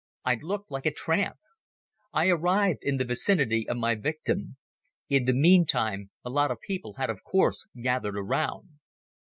[0.25, 1.37] I looked like a tramp.
[2.11, 4.57] I arrived in the vicinity of my victim.
[5.09, 8.69] In the meantime, a lot of people had of course gathered around.